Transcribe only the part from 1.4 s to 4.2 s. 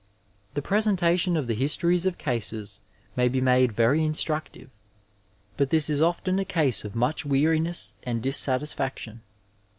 the histories of cases may be made very